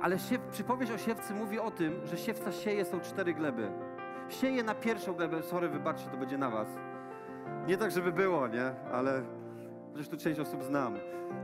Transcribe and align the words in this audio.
Ale 0.00 0.18
siew, 0.18 0.40
przypowieść 0.50 0.92
o 0.92 0.98
siewcy 0.98 1.34
mówi 1.34 1.58
o 1.58 1.70
tym, 1.70 2.00
że 2.06 2.16
siewca 2.16 2.52
sieje 2.52 2.84
są 2.84 3.00
cztery 3.00 3.34
gleby. 3.34 3.70
Sieje 4.28 4.62
na 4.62 4.74
pierwszą 4.74 5.14
glebę, 5.14 5.42
sorry, 5.42 5.68
wybaczcie, 5.68 6.10
to 6.10 6.16
będzie 6.16 6.38
na 6.38 6.50
was. 6.50 6.68
Nie 7.66 7.76
tak, 7.76 7.90
żeby 7.90 8.12
było, 8.12 8.48
nie? 8.48 8.70
Ale 8.92 9.22
przecież 9.94 10.08
tu 10.08 10.16
część 10.16 10.40
osób 10.40 10.62
znam. 10.64 10.94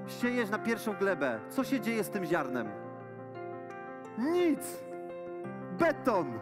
Siejesz 0.06 0.50
na 0.50 0.58
pierwszą 0.58 0.92
glebę. 0.94 1.40
Co 1.48 1.64
się 1.64 1.80
dzieje 1.80 2.04
z 2.04 2.10
tym 2.10 2.24
ziarnem? 2.24 2.68
Nic! 4.18 4.82
Beton! 5.78 6.38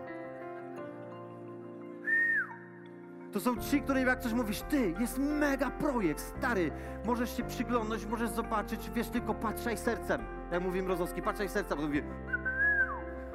To 3.33 3.41
są 3.41 3.57
ci, 3.57 3.81
którym 3.83 4.07
jak 4.07 4.21
coś 4.21 4.33
mówisz, 4.33 4.63
ty, 4.63 4.95
jest 5.01 5.19
mega 5.19 5.71
projekt, 5.71 6.21
stary, 6.21 6.71
możesz 7.07 7.37
się 7.37 7.45
przyglądać, 7.45 8.07
możesz 8.07 8.31
zobaczyć, 8.31 8.91
wiesz, 8.91 9.09
tylko 9.09 9.35
patrzaj 9.35 9.79
sercem. 9.79 10.40
Jak 10.51 10.63
mówimy 10.63 10.89
Rozowski, 10.89 11.23
patrzaj 11.23 11.49
sercem, 11.49 11.79
bo 11.79 11.85
mówię, 11.85 12.03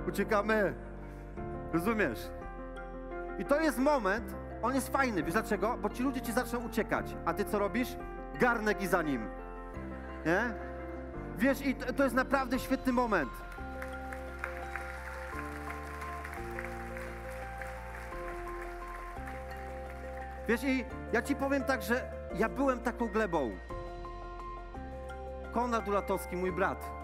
uciekamy. 0.08 0.74
Rozumiesz? 1.74 2.20
I 3.40 3.46
to 3.46 3.62
jest 3.62 3.78
moment, 3.78 4.36
on 4.62 4.76
jest 4.76 4.90
fajny, 4.90 5.24
wiesz 5.24 5.34
dlaczego? 5.34 5.78
Bo 5.82 5.90
ci 5.90 6.04
ludzie 6.04 6.22
ci 6.22 6.32
zaczną 6.32 6.60
uciekać, 6.60 7.16
a 7.26 7.34
ty 7.34 7.46
co 7.46 7.60
robisz? 7.60 7.96
Garnek 8.40 8.82
i 8.82 8.88
za 8.88 9.02
nim. 9.02 9.28
Nie? 10.26 10.54
Wiesz, 11.38 11.66
i 11.66 11.76
to, 11.76 11.94
to 11.94 12.04
jest 12.04 12.16
naprawdę 12.16 12.60
świetny 12.60 12.94
moment. 12.94 13.30
Wiesz, 20.48 20.64
i 20.64 20.86
ja 21.14 21.22
ci 21.22 21.36
powiem 21.36 21.64
tak, 21.64 21.82
że 21.82 22.12
ja 22.36 22.50
byłem 22.50 22.80
taką 22.80 23.08
glebą. 23.08 23.52
Konrad 25.54 25.88
Ulatowski, 25.88 26.36
mój 26.36 26.52
brat. 26.52 26.95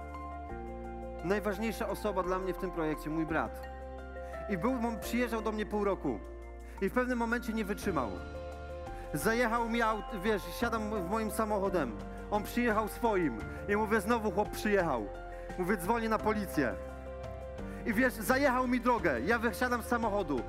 Najważniejsza 1.23 1.90
osoba 1.90 2.23
dla 2.23 2.40
mnie 2.40 2.54
w 2.54 2.57
tym 2.57 2.71
projekcie, 2.71 3.09
mój 3.09 3.26
brat. 3.26 3.68
I 4.49 4.57
był, 4.57 4.76
przyjeżdżał 5.01 5.41
do 5.41 5.51
mnie 5.51 5.65
pół 5.65 5.84
roku. 5.84 6.20
I 6.82 6.90
w 6.90 6.93
pewnym 6.93 7.18
momencie 7.18 7.54
nie 7.54 7.65
wytrzymał. 7.65 8.09
Zajechał 9.13 9.70
mi 9.70 9.79
wiesz, 10.23 10.41
siadam 10.60 10.90
w 10.90 11.10
moim 11.10 11.32
samochodem. 11.32 11.98
On 12.32 12.43
przyjechał 12.43 12.87
swoim. 12.87 13.37
I 13.70 13.76
mówię, 13.76 14.01
znowu 14.01 14.32
chłop 14.32 14.49
przyjechał. 14.49 15.07
Mówię, 15.60 15.77
dzwonię 15.77 16.10
na 16.10 16.18
policję. 16.18 16.73
I 17.85 17.93
wiesz, 17.93 18.13
zajechał 18.13 18.67
mi 18.67 18.82
drogę. 18.82 19.21
Ja 19.21 19.40
wysiadam 19.40 19.84
z 19.84 19.85
samochodu. 19.85 20.41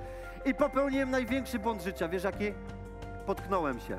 I 0.44 0.54
popełniłem 0.54 1.10
największy 1.10 1.58
błąd 1.58 1.82
życia. 1.82 2.08
Wiesz 2.08 2.24
jaki? 2.24 2.52
Potknąłem 3.26 3.80
się. 3.80 3.98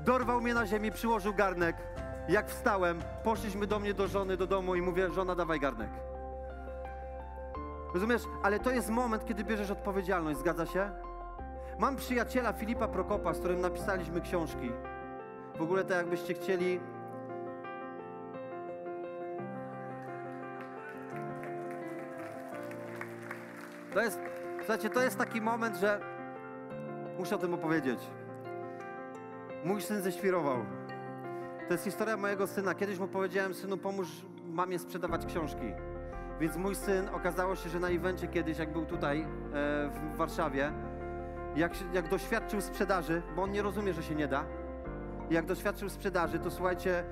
Dorwał 0.00 0.40
mnie 0.40 0.54
na 0.54 0.66
ziemi, 0.66 0.92
przyłożył 0.92 1.34
garnek. 1.34 1.76
Jak 2.28 2.48
wstałem, 2.48 3.02
poszliśmy 3.24 3.66
do 3.66 3.78
mnie, 3.78 3.94
do 3.94 4.08
żony, 4.08 4.36
do 4.36 4.46
domu 4.46 4.74
i 4.74 4.82
mówię, 4.82 5.10
żona, 5.10 5.34
dawaj 5.34 5.60
garnek. 5.60 5.90
Rozumiesz? 7.94 8.22
Ale 8.42 8.60
to 8.60 8.70
jest 8.70 8.90
moment, 8.90 9.24
kiedy 9.24 9.44
bierzesz 9.44 9.70
odpowiedzialność, 9.70 10.38
zgadza 10.38 10.66
się? 10.66 10.90
Mam 11.78 11.96
przyjaciela 11.96 12.52
Filipa 12.52 12.88
Prokopa, 12.88 13.34
z 13.34 13.38
którym 13.38 13.60
napisaliśmy 13.60 14.20
książki. 14.20 14.70
W 15.58 15.62
ogóle 15.62 15.84
to 15.84 15.94
jakbyście 15.94 16.34
chcieli... 16.34 16.80
To 23.94 24.00
jest, 24.00 24.20
słuchajcie, 24.58 24.90
to 24.90 25.02
jest 25.02 25.18
taki 25.18 25.40
moment, 25.40 25.76
że 25.76 26.00
muszę 27.18 27.34
o 27.34 27.38
tym 27.38 27.54
opowiedzieć. 27.54 28.00
Mój 29.64 29.82
syn 29.82 30.02
ześwirował. 30.02 30.58
To 31.72 31.74
jest 31.74 31.84
historia 31.84 32.16
mojego 32.16 32.46
syna. 32.46 32.74
Kiedyś 32.74 32.98
mu 32.98 33.08
powiedziałem, 33.08 33.54
synu, 33.54 33.76
pomóż 33.76 34.08
mamie 34.44 34.78
sprzedawać 34.78 35.26
książki. 35.26 35.72
Więc 36.40 36.56
mój 36.56 36.74
syn, 36.74 37.08
okazało 37.12 37.56
się, 37.56 37.70
że 37.70 37.80
na 37.80 37.88
evencie 37.88 38.28
kiedyś, 38.28 38.58
jak 38.58 38.72
był 38.72 38.86
tutaj 38.86 39.20
e, 39.20 39.26
w 39.88 40.16
Warszawie, 40.16 40.72
jak, 41.56 41.72
jak 41.92 42.08
doświadczył 42.08 42.60
sprzedaży, 42.60 43.22
bo 43.36 43.42
on 43.42 43.52
nie 43.52 43.62
rozumie, 43.62 43.94
że 43.94 44.02
się 44.02 44.14
nie 44.14 44.28
da, 44.28 44.44
jak 45.30 45.46
doświadczył 45.46 45.88
sprzedaży, 45.88 46.38
to 46.38 46.50
słuchajcie, 46.50 47.04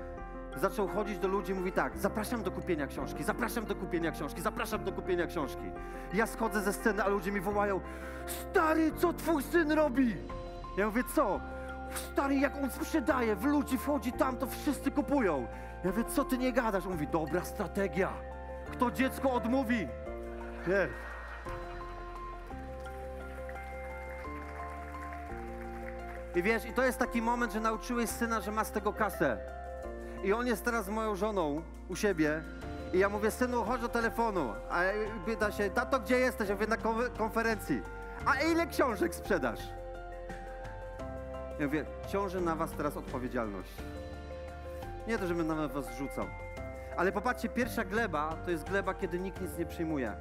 zaczął 0.55 0.87
chodzić 0.87 1.19
do 1.19 1.27
ludzi 1.27 1.51
i 1.51 1.55
mówi 1.55 1.71
tak, 1.71 1.97
zapraszam 1.97 2.43
do 2.43 2.51
kupienia 2.51 2.87
książki, 2.87 3.23
zapraszam 3.23 3.65
do 3.65 3.75
kupienia 3.75 4.11
książki, 4.11 4.41
zapraszam 4.41 4.83
do 4.83 4.91
kupienia 4.91 5.27
książki. 5.27 5.71
Ja 6.13 6.27
schodzę 6.27 6.61
ze 6.61 6.73
sceny, 6.73 7.03
a 7.03 7.07
ludzie 7.07 7.31
mi 7.31 7.39
wołają, 7.39 7.81
stary, 8.25 8.91
co 8.97 9.13
twój 9.13 9.43
syn 9.43 9.71
robi? 9.71 10.15
Ja 10.77 10.85
mówię, 10.85 11.03
co? 11.15 11.39
Stary, 11.97 12.35
jak 12.35 12.55
on 12.63 12.71
sprzedaje, 12.71 13.35
w 13.35 13.45
ludzi 13.45 13.77
wchodzi 13.77 14.11
tam, 14.11 14.37
to 14.37 14.47
wszyscy 14.47 14.91
kupują. 14.91 15.47
Ja 15.83 15.89
mówię, 15.91 16.03
co 16.03 16.25
ty 16.25 16.37
nie 16.37 16.53
gadasz? 16.53 16.85
On 16.85 16.91
mówi, 16.91 17.07
dobra 17.07 17.45
strategia. 17.45 18.09
Kto 18.71 18.91
dziecko 18.91 19.31
odmówi? 19.33 19.87
Nie. 20.67 20.87
I 26.35 26.43
wiesz, 26.43 26.65
i 26.65 26.73
to 26.73 26.83
jest 26.83 26.99
taki 26.99 27.21
moment, 27.21 27.53
że 27.53 27.59
nauczyłeś 27.59 28.09
syna, 28.09 28.41
że 28.41 28.51
ma 28.51 28.63
z 28.63 28.71
tego 28.71 28.93
kasę. 28.93 29.37
I 30.23 30.33
on 30.33 30.47
jest 30.47 30.65
teraz 30.65 30.89
moją 30.89 31.15
żoną 31.15 31.61
u 31.89 31.95
siebie. 31.95 32.43
I 32.93 32.99
ja 32.99 33.09
mówię, 33.09 33.31
synu, 33.31 33.63
chodź 33.63 33.81
do 33.81 33.89
telefonu. 33.89 34.53
A 34.69 34.81
pyta 35.25 35.51
się, 35.51 35.69
tato, 35.69 35.99
gdzie 35.99 36.19
jesteś? 36.19 36.49
Ja 36.49 36.55
mówię, 36.55 36.67
na 36.67 36.77
konfe- 36.77 37.17
konferencji. 37.17 37.81
A 38.25 38.35
ile 38.35 38.67
książek 38.67 39.15
sprzedasz? 39.15 39.59
Ja 41.59 41.65
mówię, 41.65 41.85
ciąży 42.07 42.41
na 42.41 42.55
was 42.55 42.71
teraz 42.71 42.97
odpowiedzialność. 42.97 43.71
Nie 45.07 45.17
to, 45.17 45.27
żebym 45.27 45.47
na 45.47 45.67
was 45.67 45.85
rzucał. 45.97 46.25
Ale 46.97 47.11
popatrzcie, 47.11 47.49
pierwsza 47.49 47.83
gleba 47.83 48.37
to 48.45 48.51
jest 48.51 48.63
gleba, 48.63 48.93
kiedy 48.93 49.19
nikt 49.19 49.41
nic 49.41 49.57
nie 49.57 49.65
przyjmuje. 49.65 50.13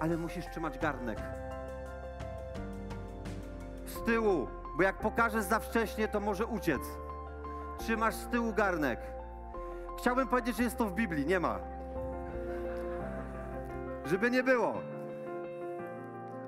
Ale 0.00 0.16
musisz 0.16 0.46
trzymać 0.50 0.78
garnek. 0.78 1.18
Z 3.86 4.04
tyłu, 4.04 4.48
bo 4.76 4.82
jak 4.82 4.98
pokażesz 4.98 5.44
za 5.44 5.58
wcześnie, 5.58 6.08
to 6.08 6.20
może 6.20 6.46
uciec. 6.46 6.82
Trzymasz 7.78 8.14
z 8.14 8.26
tyłu 8.26 8.52
garnek. 8.52 9.00
Chciałbym 9.98 10.28
powiedzieć, 10.28 10.56
że 10.56 10.62
jest 10.62 10.78
to 10.78 10.84
w 10.86 10.94
Biblii, 10.94 11.26
nie 11.26 11.40
ma. 11.40 11.58
Żeby 14.04 14.30
nie 14.30 14.42
było. 14.42 14.74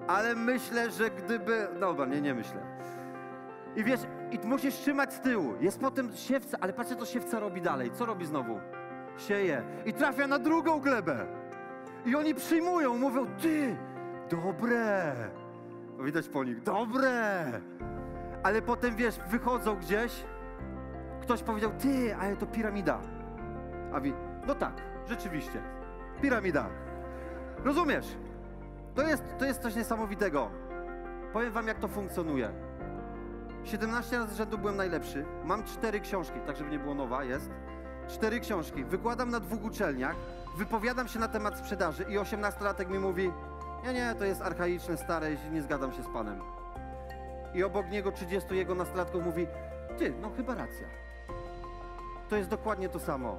Ale 0.06 0.34
myślę, 0.34 0.90
że 0.90 1.10
gdyby. 1.10 1.68
Dobra, 1.80 2.06
nie, 2.06 2.20
nie 2.20 2.34
myślę. 2.34 2.60
I 3.76 3.84
wiesz, 3.84 4.00
i 4.30 4.46
musisz 4.46 4.74
trzymać 4.74 5.12
z 5.14 5.20
tyłu. 5.20 5.54
Jest 5.60 5.80
potem 5.80 6.12
siewca, 6.12 6.58
ale 6.60 6.72
patrzcie, 6.72 6.96
co 6.96 7.06
siewca 7.06 7.40
robi 7.40 7.60
dalej. 7.60 7.90
Co 7.90 8.06
robi 8.06 8.26
znowu? 8.26 8.60
Sieje. 9.16 9.62
I 9.86 9.92
trafia 9.92 10.26
na 10.26 10.38
drugą 10.38 10.80
glebę. 10.80 11.26
I 12.06 12.16
oni 12.16 12.34
przyjmują, 12.34 12.98
mówią, 12.98 13.26
ty, 13.42 13.76
dobre. 14.30 15.14
Widać 16.00 16.28
po 16.28 16.44
nich, 16.44 16.62
dobre. 16.62 17.44
Ale 18.42 18.62
potem, 18.62 18.96
wiesz, 18.96 19.18
wychodzą 19.30 19.76
gdzieś, 19.76 20.24
ktoś 21.22 21.42
powiedział, 21.42 21.70
ty, 21.78 22.16
ale 22.16 22.36
to 22.36 22.46
piramida. 22.46 23.00
A 23.92 24.00
wi, 24.00 24.14
no 24.46 24.54
tak, 24.54 24.72
rzeczywiście, 25.08 25.62
piramida. 26.22 26.66
Rozumiesz? 27.64 28.16
To 28.94 29.02
jest, 29.02 29.24
to 29.38 29.44
jest 29.44 29.62
coś 29.62 29.76
niesamowitego. 29.76 30.50
Powiem 31.32 31.52
wam, 31.52 31.66
jak 31.66 31.78
to 31.78 31.88
funkcjonuje. 31.88 32.50
17 33.64 34.18
razy 34.18 34.34
z 34.34 34.36
rzędu 34.36 34.58
byłem 34.58 34.76
najlepszy. 34.76 35.24
Mam 35.44 35.64
cztery 35.64 36.00
książki, 36.00 36.40
tak 36.46 36.56
żeby 36.56 36.70
nie 36.70 36.78
było 36.78 36.94
nowa, 36.94 37.24
jest. 37.24 37.50
Cztery 38.08 38.40
książki. 38.40 38.84
Wykładam 38.84 39.30
na 39.30 39.40
dwóch 39.40 39.64
uczelniach, 39.64 40.16
wypowiadam 40.56 41.08
się 41.08 41.18
na 41.18 41.28
temat 41.28 41.58
sprzedaży 41.58 42.02
i 42.08 42.18
18-latek 42.18 42.90
mi 42.90 42.98
mówi, 42.98 43.32
nie, 43.84 43.92
nie, 43.92 44.14
to 44.18 44.24
jest 44.24 44.42
archaiczne, 44.42 44.96
stare, 44.96 45.36
nie 45.52 45.62
zgadzam 45.62 45.92
się 45.92 46.02
z 46.02 46.08
panem. 46.08 46.40
I 47.54 47.64
obok 47.64 47.90
niego 47.90 48.12
30 48.12 48.56
jego 48.56 48.74
nastolatków 48.74 49.24
mówi, 49.24 49.46
ty, 49.98 50.14
no 50.20 50.30
chyba 50.36 50.54
racja. 50.54 50.86
To 52.28 52.36
jest 52.36 52.48
dokładnie 52.48 52.88
to 52.88 53.00
samo. 53.00 53.36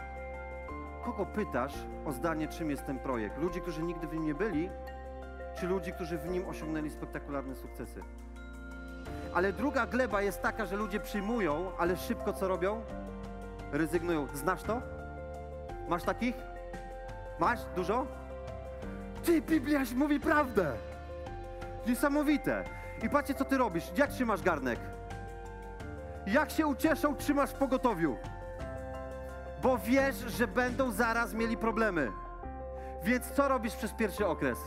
Kogo 1.04 1.25
pytasz 1.25 1.74
o 2.06 2.12
zdanie, 2.12 2.48
czym 2.48 2.69
jest 2.69 2.86
ten 2.86 3.00
projekt? 3.00 3.38
Ludzi, 3.38 3.62
którzy 3.62 3.83
nigdy 3.83 4.07
w 4.07 4.13
nim 4.13 4.25
nie 4.25 4.36
byli, 4.36 4.69
czy 5.60 5.68
ludzi, 5.68 5.92
którzy 5.92 6.18
w 6.18 6.27
nim 6.27 6.48
osiągnęli 6.48 6.89
spektakularne 6.89 7.56
sukcesy? 7.56 8.01
Ale 9.36 9.54
druga 9.54 9.86
gleba 9.86 10.22
jest 10.22 10.42
taka, 10.42 10.66
że 10.66 10.76
ludzie 10.76 11.00
przyjmują, 11.00 11.72
ale 11.78 11.98
szybko 11.98 12.34
co 12.34 12.48
robią? 12.48 12.82
Rezygnują. 13.72 14.28
Znasz 14.34 14.64
to? 14.64 14.82
Masz 15.88 16.04
takich? 16.04 16.36
Masz? 17.40 17.60
Dużo? 17.76 18.08
Ty, 19.26 19.42
Biblia 19.42 19.80
mówi 19.96 20.20
prawdę. 20.20 20.74
Niesamowite. 21.88 22.64
I 23.04 23.10
patrzcie, 23.10 23.34
co 23.34 23.46
ty 23.46 23.58
robisz. 23.58 23.92
Jak 23.98 24.10
trzymasz 24.10 24.42
garnek? 24.42 24.80
Jak 26.28 26.52
się 26.52 26.68
ucieszą, 26.68 27.16
trzymasz 27.16 27.50
w 27.50 27.54
pogotowiu. 27.54 28.18
Bo 29.62 29.78
wiesz, 29.78 30.16
że 30.16 30.48
będą 30.48 30.92
zaraz 30.92 31.34
mieli 31.34 31.58
problemy. 31.58 32.12
Więc 33.04 33.32
co 33.32 33.48
robisz 33.48 33.76
przez 33.76 33.94
pierwszy 33.94 34.28
okres? 34.28 34.58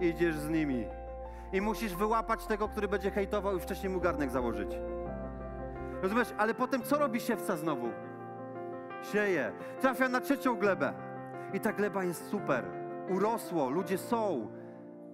Idziesz 0.00 0.36
z 0.36 0.48
nimi. 0.48 0.97
I 1.52 1.60
musisz 1.60 1.94
wyłapać 1.94 2.46
tego, 2.46 2.68
który 2.68 2.88
będzie 2.88 3.10
hejtował 3.10 3.56
i 3.56 3.60
wcześniej 3.60 3.92
mu 3.92 4.00
garnek 4.00 4.30
założyć. 4.30 4.78
Rozumiesz? 6.02 6.34
Ale 6.38 6.54
potem 6.54 6.82
co 6.82 6.98
robi 6.98 7.20
siewca 7.20 7.56
znowu? 7.56 7.88
Sieje. 9.12 9.52
Trafia 9.80 10.08
na 10.08 10.20
trzecią 10.20 10.56
glebę. 10.56 10.92
I 11.52 11.60
ta 11.60 11.72
gleba 11.72 12.04
jest 12.04 12.28
super. 12.28 12.64
urosło, 13.08 13.70
ludzie 13.70 13.98
są, 13.98 14.48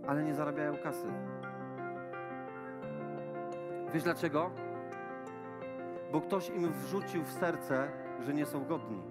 ale 0.07 0.23
nie 0.23 0.35
zarabiają 0.35 0.77
kasy. 0.77 1.07
Wiesz 3.93 4.03
dlaczego? 4.03 4.51
Bo 6.13 6.21
ktoś 6.21 6.49
im 6.49 6.73
wrzucił 6.73 7.25
w 7.25 7.33
serce, 7.33 7.89
że 8.21 8.35
nie 8.35 8.47
są 8.47 8.65
godni. 8.65 9.03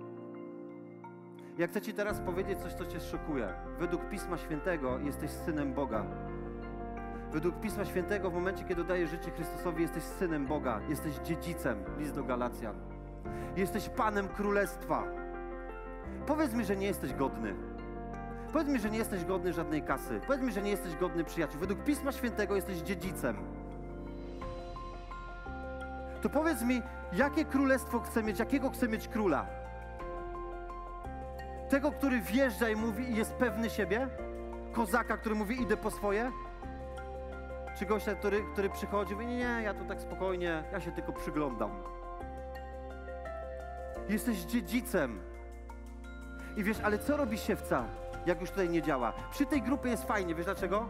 Ja 1.57 1.67
chcę 1.67 1.81
Ci 1.81 1.93
teraz 1.93 2.19
powiedzieć 2.19 2.59
coś, 2.59 2.73
co 2.73 2.85
Cię 2.85 2.99
szokuje. 2.99 3.53
Według 3.79 4.09
Pisma 4.09 4.37
Świętego 4.37 4.99
jesteś 4.99 5.31
synem 5.31 5.73
Boga. 5.73 6.05
Według 7.33 7.59
Pisma 7.59 7.85
Świętego 7.85 8.29
w 8.29 8.33
momencie, 8.33 8.63
kiedy 8.63 8.83
dajesz 8.83 9.09
życie 9.09 9.31
Chrystusowi, 9.31 9.81
jesteś 9.81 10.03
synem 10.03 10.47
Boga, 10.47 10.79
jesteś 10.89 11.15
dziedzicem, 11.15 11.83
list 11.97 12.15
do 12.15 12.23
Galacjan. 12.23 12.75
Jesteś 13.55 13.89
panem 13.89 14.27
królestwa. 14.27 15.03
Powiedz 16.27 16.53
mi, 16.53 16.65
że 16.65 16.75
nie 16.75 16.87
jesteś 16.87 17.13
godny. 17.13 17.55
Powiedz 18.53 18.67
mi, 18.67 18.79
że 18.79 18.89
nie 18.89 18.97
jesteś 18.97 19.25
godny 19.25 19.53
żadnej 19.53 19.81
kasy. 19.81 20.21
Powiedz 20.27 20.41
mi, 20.41 20.51
że 20.51 20.61
nie 20.61 20.71
jesteś 20.71 20.95
godny 20.95 21.23
przyjaciół. 21.23 21.59
Według 21.59 21.83
Pisma 21.83 22.11
Świętego 22.11 22.55
jesteś 22.55 22.77
dziedzicem. 22.77 23.37
To 26.21 26.29
powiedz 26.29 26.61
mi, 26.61 26.81
jakie 27.13 27.45
królestwo 27.45 27.99
chcę 27.99 28.23
mieć, 28.23 28.39
jakiego 28.39 28.69
chcę 28.69 28.87
mieć 28.87 29.07
króla? 29.07 29.45
Tego, 31.69 31.91
który 31.91 32.21
wjeżdża 32.21 32.69
i 32.69 32.75
mówi 32.75 33.11
i 33.11 33.15
jest 33.15 33.33
pewny 33.33 33.69
siebie? 33.69 34.07
Kozaka, 34.73 35.17
który 35.17 35.35
mówi 35.35 35.61
idę 35.61 35.77
po 35.77 35.91
swoje? 35.91 36.31
Czy 37.75 37.85
gościa, 37.85 38.15
który, 38.15 38.43
który 38.53 38.69
przychodzi 38.69 39.13
mówi 39.13 39.25
nie, 39.25 39.37
nie, 39.37 39.61
ja 39.63 39.73
tu 39.73 39.85
tak 39.85 40.01
spokojnie, 40.01 40.63
ja 40.71 40.79
się 40.79 40.91
tylko 40.91 41.13
przyglądam. 41.13 41.83
Jesteś 44.09 44.37
dziedzicem. 44.37 45.21
I 46.57 46.63
wiesz, 46.63 46.79
ale 46.83 46.99
co 46.99 47.17
robi 47.17 47.37
siewca, 47.37 47.83
jak 48.25 48.41
już 48.41 48.49
tutaj 48.49 48.69
nie 48.69 48.81
działa? 48.81 49.13
Przy 49.31 49.45
tej 49.45 49.61
grupie 49.61 49.89
jest 49.89 50.07
fajnie, 50.07 50.35
wiesz 50.35 50.45
dlaczego? 50.45 50.87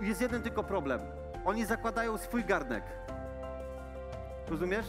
Jest 0.00 0.20
jeden 0.20 0.42
tylko 0.42 0.62
problem. 0.64 1.00
Oni 1.44 1.64
zakładają 1.64 2.18
swój 2.18 2.44
garnek. 2.44 2.84
Rozumiesz? 4.48 4.86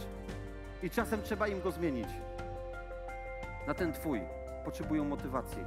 I 0.82 0.90
czasem 0.90 1.22
trzeba 1.22 1.48
im 1.48 1.60
go 1.60 1.70
zmienić. 1.70 2.08
Na 3.66 3.74
ten 3.74 3.92
twój. 3.92 4.20
Potrzebują 4.64 5.04
motywacji. 5.04 5.64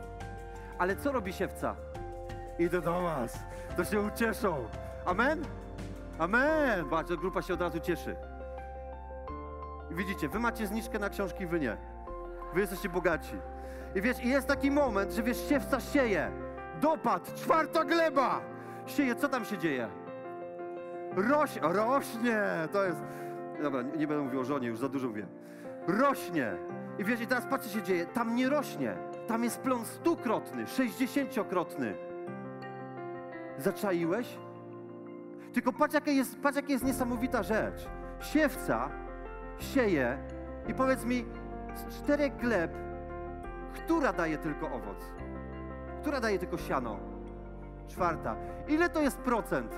Ale 0.78 0.96
co 0.96 1.12
robi 1.12 1.34
siewca? 1.34 1.76
Idę 2.60 2.82
do 2.82 3.02
was. 3.02 3.40
To 3.78 3.86
się 3.86 4.02
ucieszą. 4.02 4.68
Amen? 5.06 5.46
Amen! 6.20 6.90
Bardzo 6.90 7.18
grupa 7.18 7.42
się 7.42 7.54
od 7.54 7.62
razu 7.62 7.80
cieszy. 7.80 8.16
Widzicie, 9.92 10.30
wy 10.30 10.40
macie 10.40 10.68
zniżkę 10.68 11.00
na 11.00 11.10
książki, 11.10 11.46
wy 11.46 11.60
nie. 11.60 11.78
Wy 12.54 12.62
jesteście 12.62 12.90
bogaci. 12.90 13.36
I 13.96 14.02
wiesz, 14.02 14.24
i 14.24 14.30
jest 14.30 14.48
taki 14.48 14.72
moment, 14.72 15.12
że 15.12 15.24
wiesz, 15.24 15.50
siewca 15.50 15.80
sieje. 15.80 16.32
Dopad, 16.82 17.36
czwarta 17.36 17.86
gleba. 17.86 18.42
Sieje, 18.86 19.16
co 19.16 19.30
tam 19.30 19.46
się 19.46 19.58
dzieje? 19.58 19.90
Roś, 21.16 21.60
rośnie, 21.62 22.42
to 22.72 22.86
jest... 22.86 22.98
Dobra, 23.64 23.82
nie, 23.82 23.98
nie 23.98 24.08
będę 24.08 24.24
mówił 24.24 24.40
o 24.40 24.44
żonie, 24.44 24.68
już 24.68 24.80
za 24.80 24.90
dużo 24.90 25.10
wiem. 25.12 25.28
Rośnie. 25.88 26.54
I 27.00 27.04
wiesz, 27.04 27.22
i 27.22 27.28
teraz 27.28 27.46
patrz, 27.46 27.68
co 27.68 27.74
się 27.74 27.84
dzieje. 27.84 28.06
Tam 28.06 28.36
nie 28.36 28.50
rośnie. 28.50 28.98
Tam 29.28 29.44
jest 29.44 29.60
plon 29.60 29.86
stukrotny, 29.86 30.68
sześćdziesięciokrotny. 30.68 31.96
Zaczaiłeś? 33.58 34.38
Tylko 35.56 35.74
patrz, 35.74 35.94
jaka 35.94 36.12
jest, 36.12 36.40
patrz, 36.42 36.56
jaka 36.56 36.70
jest 36.70 36.84
niesamowita 36.86 37.44
rzecz. 37.44 37.88
Siewca 38.20 38.90
sieje 39.60 40.18
i 40.68 40.74
powiedz 40.74 41.06
mi, 41.06 41.26
z 41.76 42.04
czterech 42.04 42.38
gleb, 42.38 42.72
która 43.74 44.14
daje 44.14 44.38
tylko 44.38 44.68
owoc? 44.68 44.98
Która 46.02 46.20
daje 46.20 46.40
tylko 46.40 46.58
siano? 46.58 47.00
Czwarta. 47.88 48.36
Ile 48.68 48.90
to 48.90 49.02
jest 49.02 49.18
procent? 49.18 49.76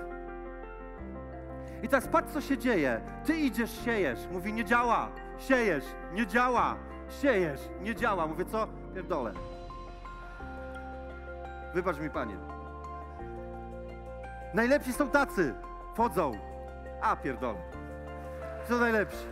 I 1.84 1.88
teraz 1.88 2.08
patrz, 2.08 2.34
co 2.34 2.42
się 2.42 2.58
dzieje. 2.58 3.02
Ty 3.26 3.38
idziesz, 3.38 3.86
siejesz. 3.86 4.20
Mówi, 4.32 4.54
nie 4.54 4.66
działa. 4.66 5.10
Siejesz, 5.38 5.86
nie 6.14 6.28
działa. 6.28 6.76
Siejesz, 7.22 7.70
nie 7.82 7.96
działa. 7.96 8.28
Mówię, 8.28 8.46
co? 8.46 8.68
Pierdolę. 8.94 9.34
Wybacz 11.74 12.00
mi, 12.00 12.10
panie. 12.10 12.57
Najlepsi 14.54 14.94
są 14.94 15.10
tacy. 15.10 15.54
Wchodzą. 15.94 16.32
A, 17.02 17.16
pierdolę. 17.16 17.60
Co 18.70 18.78
najlepsi? 18.78 19.26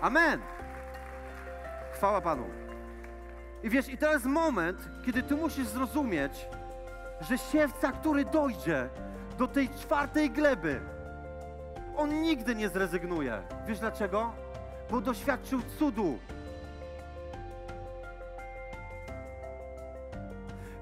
Amen. 0.00 0.40
Chwała 1.92 2.20
Panu. 2.20 2.44
I 3.62 3.70
wiesz, 3.70 3.88
i 3.88 3.98
teraz 3.98 4.24
moment, 4.24 4.88
kiedy 5.06 5.22
ty 5.22 5.36
musisz 5.36 5.66
zrozumieć, 5.66 6.46
że 7.20 7.38
siewca, 7.38 7.92
który 7.92 8.24
dojdzie 8.24 8.88
do 9.38 9.48
tej 9.48 9.68
czwartej 9.68 10.30
gleby, 10.30 10.80
on 11.96 12.22
nigdy 12.22 12.54
nie 12.54 12.68
zrezygnuje. 12.68 13.42
Wiesz 13.66 13.78
dlaczego? 13.78 14.32
Bo 14.90 15.00
doświadczył 15.00 15.60
cudu. 15.78 16.18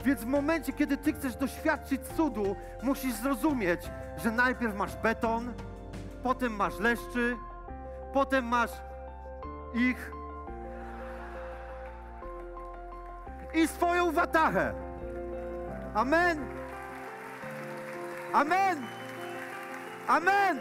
Więc 0.05 0.21
w 0.21 0.27
momencie, 0.27 0.73
kiedy 0.73 0.97
ty 0.97 1.13
chcesz 1.13 1.37
doświadczyć 1.37 2.01
cudu, 2.17 2.57
musisz 2.83 3.15
zrozumieć, 3.15 3.81
że 4.25 4.31
najpierw 4.31 4.75
masz 4.75 4.97
beton, 4.97 5.53
potem 6.23 6.57
masz 6.57 6.79
leszczy, 6.79 7.37
potem 8.13 8.45
masz 8.45 8.71
ich 9.75 10.13
i 13.55 13.69
swoją 13.69 14.13
watachę. 14.13 14.75
Amen. 15.95 16.39
Amen. 18.33 18.87
Amen. 20.09 20.59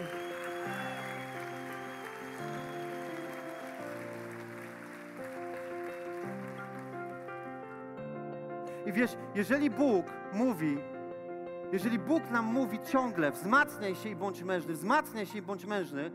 I 8.90 8.94
wiesz, 8.94 9.18
jeżeli 9.36 9.70
Bóg 9.70 10.06
mówi, 10.34 10.78
jeżeli 11.72 12.00
Bóg 12.00 12.32
nam 12.32 12.46
mówi 12.46 12.80
ciągle, 12.80 13.32
wzmacniaj 13.32 13.96
się 13.96 14.10
i 14.10 14.16
bądź 14.16 14.44
mężny, 14.44 14.74
wzmacniaj 14.74 15.26
się 15.26 15.38
i 15.38 15.42
bądź 15.42 15.66
mężny, 15.66 16.12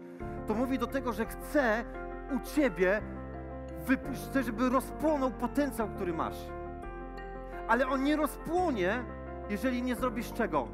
to 0.47 0.55
mówi 0.55 0.79
do 0.79 0.87
tego, 0.87 1.13
że 1.13 1.27
chce 1.27 1.85
u 2.37 2.55
ciebie, 2.55 3.03
chce, 4.15 4.43
żeby 4.43 4.69
rozpłonął 4.69 5.31
potencjał, 5.31 5.89
który 5.89 6.13
masz. 6.13 6.37
Ale 7.69 7.89
on 7.89 8.05
nie 8.05 8.17
rozpłonie, 8.17 9.05
jeżeli 9.51 9.83
nie 9.83 9.95
zrobisz 9.95 10.33
czego? 10.33 10.69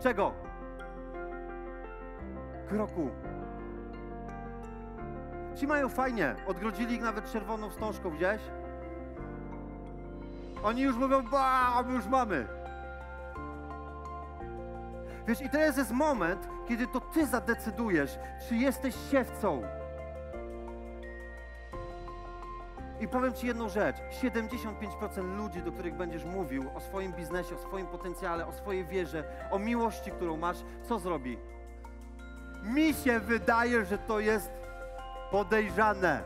Czego? 0.00 0.32
Kroku. 2.68 3.10
Ci 5.54 5.66
mają 5.66 5.88
fajnie. 5.88 6.34
Odgrodzili 6.46 6.94
ich 6.94 7.02
nawet 7.02 7.32
czerwoną 7.32 7.70
wstążką, 7.70 8.10
widziałeś? 8.10 8.40
Oni 10.62 10.82
już 10.82 10.96
mówią, 10.96 11.22
ba, 11.22 11.82
my 11.86 11.94
już 11.94 12.06
mamy. 12.06 12.46
Wiesz, 15.26 15.42
i 15.42 15.50
teraz 15.50 15.76
jest 15.76 15.90
moment, 15.90 16.48
kiedy 16.68 16.86
to 16.86 17.00
ty 17.00 17.26
zadecydujesz, 17.26 18.18
czy 18.48 18.56
jesteś 18.56 18.94
siewcą. 19.10 19.62
I 23.00 23.08
powiem 23.08 23.32
Ci 23.32 23.46
jedną 23.46 23.68
rzecz. 23.68 23.96
75% 24.22 25.36
ludzi, 25.36 25.62
do 25.62 25.72
których 25.72 25.94
będziesz 25.94 26.24
mówił 26.24 26.64
o 26.74 26.80
swoim 26.80 27.12
biznesie, 27.12 27.54
o 27.54 27.58
swoim 27.58 27.86
potencjale, 27.86 28.46
o 28.46 28.52
swojej 28.52 28.84
wierze, 28.84 29.24
o 29.50 29.58
miłości, 29.58 30.10
którą 30.10 30.36
masz, 30.36 30.56
co 30.88 30.98
zrobi? 30.98 31.38
Mi 32.62 32.94
się 32.94 33.20
wydaje, 33.20 33.84
że 33.84 33.98
to 33.98 34.20
jest 34.20 34.50
podejrzane. 35.30 36.22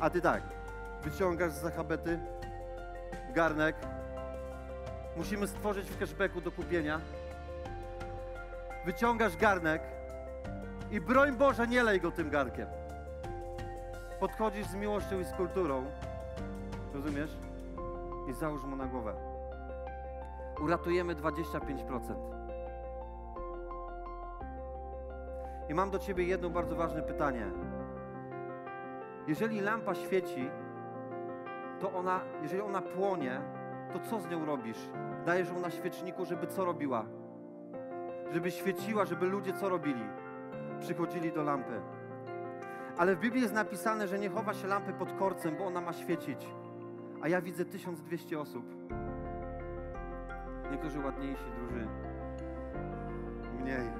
A 0.00 0.10
Ty 0.10 0.20
tak, 0.20 0.42
wyciągasz 1.02 1.52
z 1.52 1.60
zachabety 1.60 2.18
garnek. 3.34 3.76
Musimy 5.16 5.46
stworzyć 5.46 5.90
w 5.90 5.98
cashbacku 5.98 6.40
do 6.40 6.52
kupienia. 6.52 7.00
Wyciągasz 8.86 9.36
garnek 9.36 9.82
i 10.90 11.00
broń 11.00 11.32
Boże, 11.36 11.68
nie 11.68 11.82
lej 11.82 12.00
go 12.00 12.10
tym 12.10 12.30
garnkiem 12.30 12.66
podchodzisz 14.24 14.66
z 14.66 14.74
miłością 14.74 15.20
i 15.20 15.24
z 15.24 15.32
kulturą, 15.32 15.84
rozumiesz? 16.94 17.30
I 18.30 18.32
załóż 18.32 18.62
mu 18.62 18.76
na 18.76 18.86
głowę. 18.86 19.14
Uratujemy 20.60 21.14
25%. 21.14 22.14
I 25.68 25.74
mam 25.74 25.90
do 25.90 25.98
ciebie 25.98 26.24
jedno 26.24 26.50
bardzo 26.50 26.76
ważne 26.76 27.02
pytanie. 27.02 27.46
Jeżeli 29.28 29.60
lampa 29.60 29.94
świeci, 29.94 30.50
to 31.84 31.92
ona, 31.92 32.20
jeżeli 32.42 32.62
ona 32.62 32.82
płonie, 32.82 33.40
to 33.92 34.00
co 34.00 34.20
z 34.20 34.30
nią 34.30 34.44
robisz? 34.44 34.88
Dajesz 35.26 35.48
ją 35.48 35.60
na 35.60 35.70
świeczniku, 35.70 36.24
żeby 36.24 36.46
co 36.46 36.64
robiła? 36.64 37.04
Żeby 38.30 38.50
świeciła, 38.50 39.04
żeby 39.04 39.26
ludzie 39.26 39.52
co 39.52 39.68
robili? 39.68 40.04
Przychodzili 40.80 41.32
do 41.32 41.42
lampy. 41.42 41.80
Ale 42.96 43.16
w 43.16 43.20
Biblii 43.20 43.42
jest 43.42 43.54
napisane, 43.54 44.08
że 44.08 44.18
nie 44.18 44.28
chowa 44.28 44.54
się 44.54 44.66
lampy 44.66 44.92
pod 44.92 45.12
korcem, 45.12 45.56
bo 45.56 45.66
ona 45.66 45.80
ma 45.80 45.92
świecić. 45.92 46.46
A 47.22 47.28
ja 47.28 47.40
widzę 47.40 47.64
1200 47.64 48.40
osób. 48.40 48.64
Niektórzy 50.70 51.00
ładniejsi, 51.00 51.44
drudzy 51.56 51.88
mniej. 53.60 53.90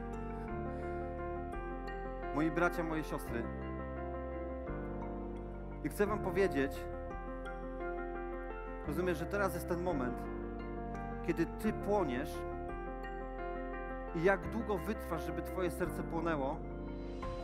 Moi 2.35 2.51
bracia, 2.51 2.83
moje 2.83 3.05
siostry. 3.05 3.43
I 5.85 5.89
chcę 5.89 6.07
Wam 6.07 6.19
powiedzieć, 6.19 6.85
rozumiesz, 8.87 9.19
że 9.19 9.27
teraz 9.27 9.55
jest 9.55 9.69
ten 9.69 9.83
moment, 9.83 10.23
kiedy 11.27 11.47
Ty 11.47 11.73
płoniesz 11.73 12.31
i 14.15 14.23
jak 14.23 14.51
długo 14.51 14.79
wytrwasz, 14.79 15.27
żeby 15.27 15.43
Twoje 15.43 15.71
serce 15.71 16.03
płonęło, 16.03 16.57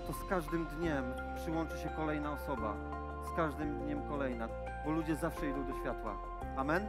to 0.06 0.12
z 0.12 0.28
każdym 0.28 0.66
dniem 0.66 1.04
przyłączy 1.36 1.78
się 1.78 1.88
kolejna 1.88 2.32
osoba. 2.32 2.74
Z 3.32 3.36
każdym 3.36 3.78
dniem 3.78 4.02
kolejna, 4.08 4.48
bo 4.84 4.90
ludzie 4.90 5.16
zawsze 5.16 5.46
idą 5.46 5.66
do 5.66 5.74
światła. 5.74 6.16
Amen? 6.56 6.86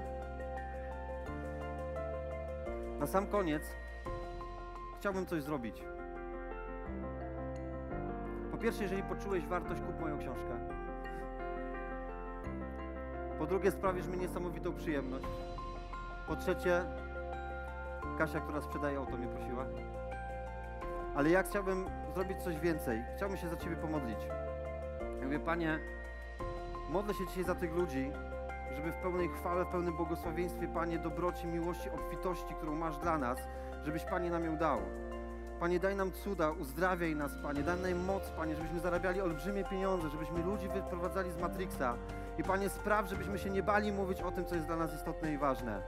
Na 3.00 3.08
sam 3.08 3.27
koniec 3.27 3.63
chciałbym 5.00 5.25
coś 5.25 5.43
zrobić. 5.43 5.84
Po 8.51 8.58
pierwsze, 8.58 8.84
jeżeli 8.84 9.03
poczułeś 9.03 9.46
wartość, 9.46 9.81
kup 9.81 10.00
moją 10.00 10.20
książkę. 10.20 10.81
Po 13.41 13.48
drugie, 13.48 13.71
sprawisz 13.71 14.07
mi 14.07 14.17
niesamowitą 14.17 14.74
przyjemność. 14.74 15.25
Po 16.27 16.36
trzecie, 16.36 16.83
Kasia, 18.17 18.39
która 18.39 18.62
sprzedaje 18.62 18.98
auto, 18.98 19.17
mnie 19.17 19.27
prosiła. 19.27 19.65
Ale 21.15 21.29
ja 21.29 21.43
chciałbym 21.43 21.86
zrobić 22.13 22.38
coś 22.43 22.60
więcej. 22.60 23.03
Chciałbym 23.15 23.38
się 23.38 23.50
za 23.50 23.57
Ciebie 23.57 23.75
pomodlić. 23.75 24.17
Ja 25.19 25.25
mówię, 25.25 25.39
Panie, 25.39 25.79
modlę 26.89 27.13
się 27.13 27.27
dzisiaj 27.27 27.43
za 27.43 27.55
tych 27.55 27.75
ludzi, 27.75 28.12
żeby 28.75 28.91
w 28.91 28.95
pełnej 28.95 29.29
chwale, 29.29 29.65
w 29.65 29.67
pełnym 29.67 29.98
błogosławieństwie, 29.98 30.67
Panie, 30.67 31.00
dobroci, 31.00 31.48
miłości, 31.48 31.89
obfitości, 31.89 32.55
którą 32.55 32.75
masz 32.75 32.98
dla 32.98 33.17
nas, 33.17 33.39
żebyś, 33.86 34.03
Panie, 34.03 34.29
nam 34.29 34.45
ją 34.45 34.57
dał. 34.57 34.79
Panie, 35.62 35.80
daj 35.80 35.96
nam 35.96 36.12
cuda, 36.12 36.51
uzdrawiaj 36.51 37.15
nas, 37.15 37.32
Panie, 37.44 37.63
daj 37.63 37.77
nam 37.77 38.06
moc, 38.06 38.30
Panie, 38.30 38.56
żebyśmy 38.56 38.80
zarabiali 38.80 39.22
olbrzymie 39.22 39.63
pieniądze, 39.63 40.10
żebyśmy 40.10 40.44
ludzi 40.44 40.68
wyprowadzali 40.70 41.32
z 41.32 41.38
Matrixa. 41.38 41.96
I 42.38 42.44
Panie, 42.44 42.70
spraw, 42.70 43.10
żebyśmy 43.10 43.39
się 43.39 43.50
nie 43.50 43.63
bali 43.63 43.91
mówić 43.91 44.22
o 44.22 44.32
tym, 44.32 44.46
co 44.46 44.56
jest 44.56 44.68
dla 44.68 44.75
nas 44.75 44.94
istotne 44.94 45.34
i 45.34 45.38
ważne. 45.38 45.82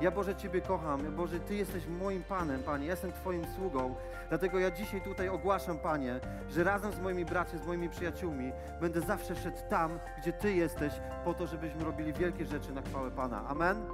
Ja 0.00 0.10
Boże 0.10 0.36
Ciebie 0.36 0.60
kocham, 0.60 1.04
Ja, 1.04 1.10
Boże 1.10 1.40
Ty 1.40 1.54
jesteś 1.54 1.86
moim 1.86 2.22
Panem, 2.22 2.62
Panie, 2.62 2.86
ja 2.86 2.92
jestem 2.92 3.12
Twoim 3.12 3.44
sługą, 3.56 3.94
dlatego 4.28 4.58
ja 4.58 4.70
dzisiaj 4.70 5.00
tutaj 5.00 5.28
ogłaszam, 5.28 5.78
Panie, 5.78 6.20
że 6.50 6.64
razem 6.64 6.92
z 6.92 7.00
moimi 7.00 7.24
braćmi, 7.24 7.58
z 7.58 7.66
moimi 7.66 7.88
przyjaciółmi 7.88 8.52
będę 8.80 9.00
zawsze 9.00 9.36
szedł 9.36 9.58
tam, 9.70 9.98
gdzie 10.18 10.32
Ty 10.32 10.52
jesteś, 10.52 10.92
po 11.24 11.34
to, 11.34 11.46
żebyśmy 11.46 11.84
robili 11.84 12.12
wielkie 12.12 12.46
rzeczy 12.46 12.72
na 12.72 12.82
chwałę 12.82 13.10
Pana. 13.10 13.48
Amen? 13.48 13.86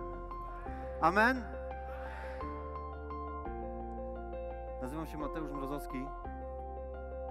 Amen? 1.00 1.53
Nazywam 4.85 5.07
się 5.07 5.19
Mateusz 5.19 5.53
Mrozowski 5.53 5.99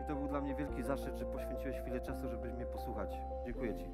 i 0.02 0.08
to 0.08 0.16
był 0.16 0.28
dla 0.28 0.42
mnie 0.42 0.56
wielki 0.56 0.84
zaszczyt, 0.84 1.18
że 1.18 1.26
poświęciłeś 1.26 1.78
chwilę 1.82 2.02
czasu, 2.02 2.30
żeby 2.30 2.52
mnie 2.52 2.66
posłuchać. 2.66 3.18
Dziękuję 3.46 3.76
Ci. 3.76 3.86